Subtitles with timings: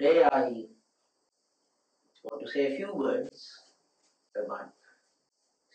[0.00, 0.64] Today I
[2.24, 3.52] want to say a few words
[4.34, 4.72] about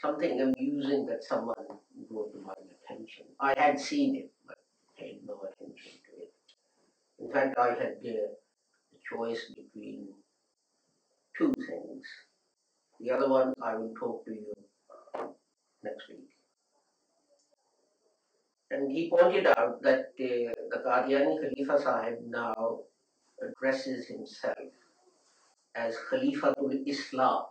[0.01, 1.63] something amusing that someone
[2.09, 3.25] brought to my attention.
[3.39, 4.57] I had seen it, but
[4.97, 6.33] paid no attention to it.
[7.19, 8.31] In fact, I had the
[9.13, 10.07] choice between
[11.37, 12.07] two things.
[12.99, 14.53] The other one I will talk to you
[15.83, 16.31] next week.
[18.71, 22.79] And he pointed out that uh, the Qadiani Khalifa Sahib now
[23.45, 24.73] addresses himself
[25.75, 27.45] as Khalifatul Islam.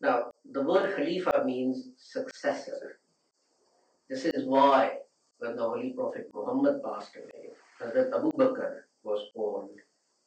[0.00, 2.98] Now, the word Khalifa means successor.
[4.08, 4.98] This is why,
[5.38, 9.70] when the Holy Prophet Muhammad passed away, Hazrat Abu Bakr was called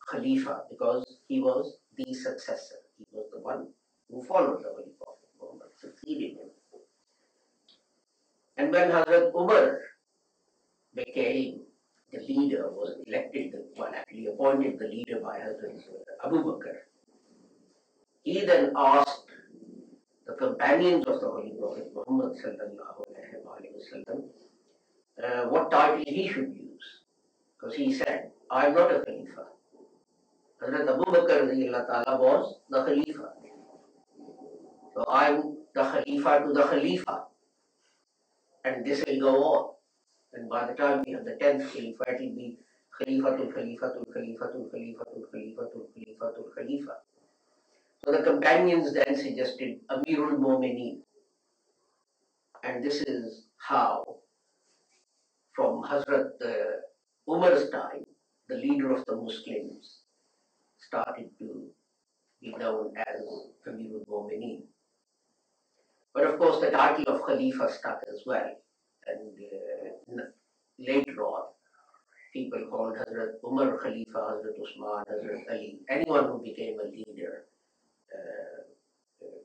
[0.10, 2.80] Khalifa because he was the successor.
[2.98, 3.68] He was the one
[4.10, 5.72] who followed the Holy Prophet Muhammad,
[6.08, 6.38] him.
[8.58, 9.82] And when Hazrat Umar
[10.96, 11.65] became
[12.16, 15.82] the leader, was elected, well, actually appointed the leader by Hazrat
[16.24, 16.76] Abu Bakr,
[18.24, 19.26] he then asked
[20.26, 22.36] the companions of the Holy Prophet Muhammad
[25.24, 26.88] uh, what title he should use.
[27.60, 29.46] Because he said, I am not a Khalifa.
[30.62, 33.30] Hazrat Abu Bakr was the Khalifa.
[34.94, 37.24] So I am the Khalifa to the Khalifa.
[38.64, 39.75] And this will go on.
[40.36, 42.58] And by the time we have the 10th Khalifa, it will be
[43.00, 46.96] Khalifatul Khalifatul Khalifatul Khalifatul Khalifatul Khalifatul Khalifa.
[48.04, 51.00] So the companions then suggested Amirul Mu'mineen.
[52.64, 54.18] And this is how,
[55.54, 56.82] from Hazrat uh,
[57.28, 58.06] Umar's time,
[58.50, 60.02] the leader of the Muslims
[60.80, 61.68] started to
[62.42, 63.22] be known as
[63.68, 64.64] Amirul Mu'mineen.
[66.14, 68.52] But of course, the title of Khalifa stuck as well.
[69.08, 69.75] And uh,
[70.88, 71.44] later on,
[72.34, 77.46] people called Hazrat Umar Khalifa, Hazrat Usman, Hazrat Ali, anyone who became a leader
[78.14, 78.62] uh,
[79.24, 79.40] uh,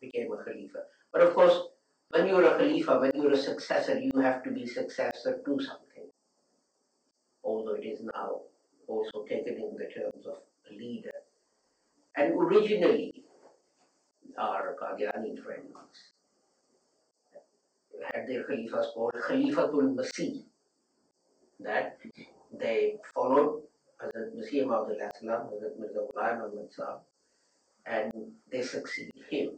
[0.00, 0.80] became a Khalifa.
[1.12, 1.56] But of course,
[2.10, 6.08] when you're a Khalifa, when you're a successor, you have to be successor to something.
[7.44, 8.42] Although it is now
[8.86, 10.38] also taken in the terms of
[10.70, 11.12] a leader.
[12.16, 13.24] And originally,
[14.38, 15.72] our Qadiani friends
[18.12, 20.42] had their Khalifas called Khalifatul Masih,
[21.64, 21.98] that
[22.58, 23.62] they followed
[24.02, 27.00] Hazrat Masih Maud Islam, Hazrat Mirza Ghulam Ahmad
[27.86, 28.12] and
[28.50, 29.50] they succeed him.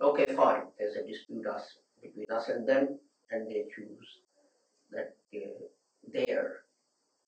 [0.00, 0.64] Okay, fine.
[0.78, 2.98] There's a dispute us between us and them,
[3.30, 4.20] and they choose
[4.90, 5.64] that uh,
[6.12, 6.64] they are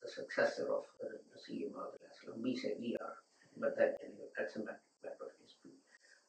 [0.02, 2.42] the successor of Hazrat Masih Maud Islam.
[2.42, 3.16] We say we are,
[3.56, 3.96] but that
[4.36, 5.80] that's a matter, matter of dispute.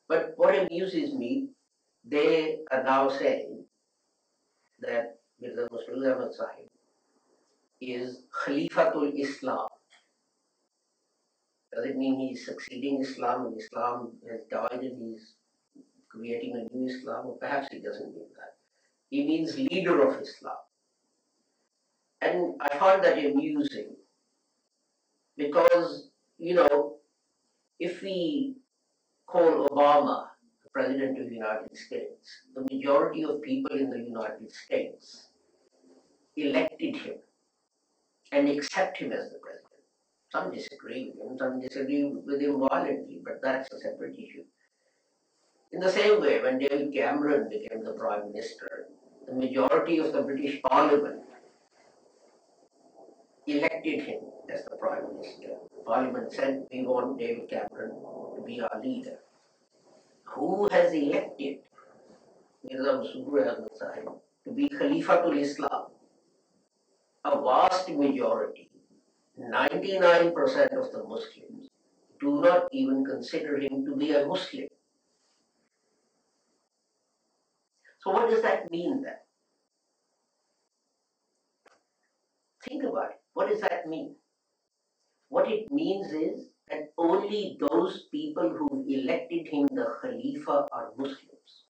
[0.07, 1.49] But what amuses me,
[2.05, 3.65] they are now saying
[4.79, 6.68] that Mirza Masroor Ahmad Sahib
[7.81, 9.67] is Khalifatul Islam.
[11.73, 15.35] Does it mean he's succeeding Islam and Islam has died and he's
[16.09, 17.27] creating a new Islam?
[17.27, 18.55] Or perhaps he doesn't mean that.
[19.09, 20.57] He means leader of Islam.
[22.21, 23.95] And I find that amusing
[25.37, 26.97] because, you know,
[27.79, 28.55] if we
[29.25, 30.27] call Obama
[30.63, 35.29] the President of the United States, the majority of people in the United States
[36.35, 37.15] elected him
[38.31, 39.69] and accept him as the president.
[40.31, 44.43] Some disagree with him, some disagree with him violently, but that's a separate issue.
[45.71, 48.87] In the same way, when David Cameron became the Prime Minister,
[49.27, 51.21] the majority of the British Parliament
[53.45, 54.19] elected him
[54.51, 55.57] as the Prime Minister.
[55.85, 57.91] Parliament said, We want David Cameron
[58.35, 59.19] to be our leader.
[60.25, 61.57] Who has elected
[62.63, 64.09] Mirza Masroor Sahib
[64.45, 65.85] to be Khalifa Khalifatul Islam?
[67.31, 68.71] A vast majority,
[69.39, 70.33] 99%
[70.77, 71.69] of the Muslims,
[72.19, 74.67] do not even consider him to be a Muslim.
[77.99, 79.19] So, what does that mean then?
[82.67, 83.21] Think about it.
[83.33, 84.15] What does that mean?
[85.27, 91.65] What it means is that only those people who elected him the Khalifa are Muslims.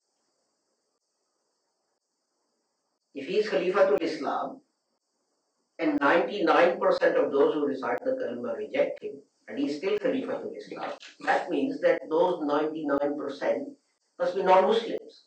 [3.14, 4.62] If he is Khalifatul Islam,
[5.80, 9.14] and 99% of those who recite the Kalima reject him,
[9.48, 10.92] and he is still Khalifatul Islam,
[11.22, 13.76] that means that those 99%
[14.20, 15.24] must be non Muslims.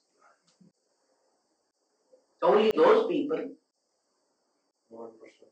[2.43, 3.49] Only those people,
[4.89, 5.51] One percent.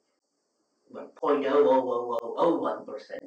[0.92, 3.18] but 0.00001%,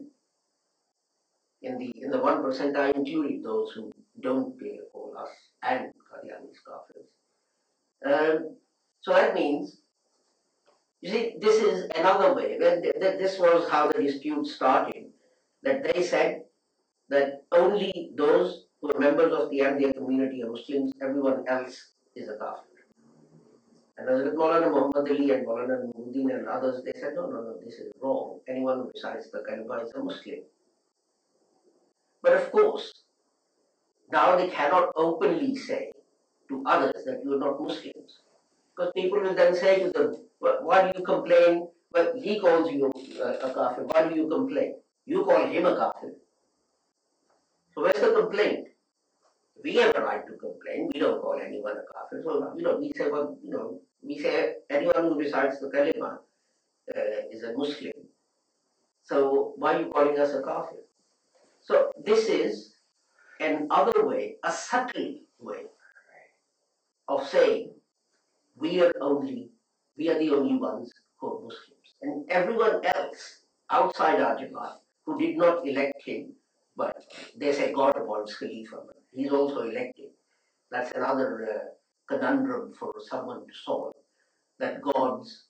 [1.62, 3.92] in the in the 1% I included those who
[4.22, 5.30] don't pay all us
[5.64, 7.08] and Qadiani Kafirs.
[8.06, 8.58] Um,
[9.02, 9.78] so that means
[11.04, 12.58] You see, this is another way.
[12.58, 15.12] This was how the dispute started.
[15.62, 16.44] That they said
[17.10, 21.76] that only those who are members of the Ahmadiyya community are Muslims, everyone else
[22.16, 22.88] is a kafir.
[23.98, 27.58] And Hazrat Maulana Muhammad Ali and Maulana Nuruddin and others, they said, no, no, no,
[27.64, 28.40] this is wrong.
[28.48, 30.40] Anyone who recites the kalima is a Muslim.
[32.22, 33.04] But of course,
[34.12, 35.92] now they cannot openly say
[36.50, 38.20] to others that you are not Muslims.
[38.76, 40.33] Because people will then say to them, "Wh-
[40.64, 41.68] why do you complain?
[41.92, 43.84] Well, he calls you a, a kafir.
[43.86, 44.76] Why do you complain?
[45.06, 46.14] You call him a kafir.
[47.74, 48.68] So where's the complaint?
[49.64, 50.90] We have a right to complain.
[50.94, 52.22] We don't call anyone a kafir.
[52.24, 56.18] So, you know, we say, well, you know, we say anyone who recites the kalima
[56.96, 57.94] uh, is a Muslim.
[59.04, 60.78] So why are you calling us a kafir?
[61.62, 62.76] So this is
[63.40, 65.64] another way, a subtle way
[67.08, 67.72] of saying
[68.56, 69.50] we are only,
[69.98, 71.96] we are the only ones who are Muslims.
[72.02, 76.34] And everyone else outside our Jamaat who did not elect him,
[76.76, 77.06] but
[77.38, 78.78] they say God appoints Khalifa,
[79.12, 80.10] he's also elected.
[80.72, 83.94] That's another uh, conundrum for someone to solve.
[84.60, 85.46] That God's,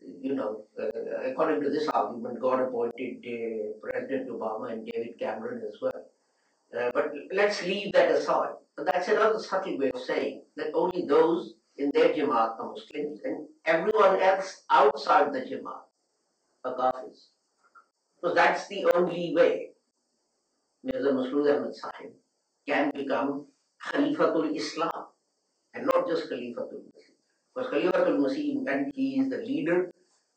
[0.00, 5.62] you know, uh, according to this argument, God appointed uh, President Obama and David Cameron
[5.66, 6.06] as well.
[6.78, 8.54] Uh, but let's leave that aside.
[8.76, 13.20] But that's another subtle way of saying that only those in their Jamaat are Muslims
[13.24, 15.86] and everyone else outside the Jamaat
[16.64, 17.22] are Kafirs.
[18.20, 19.70] So that's the only way
[20.84, 22.12] Mirza Masroor Ahmad Sahib
[22.68, 23.46] can become
[23.86, 25.06] Khalifatul Islam
[25.74, 27.18] and not just Khalifatul Muslim.
[27.54, 29.90] Because Khalifatul Muslim and he is the leader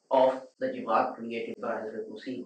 [0.09, 2.45] of the Jamaat created by Hazrat Muslim.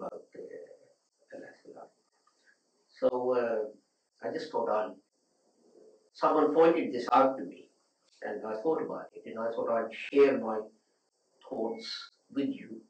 [3.00, 4.92] So uh, I just thought I'd,
[6.12, 7.69] someone pointed this out to me
[8.22, 10.60] and I thought about it and I thought I'd share my
[11.48, 12.78] thoughts with you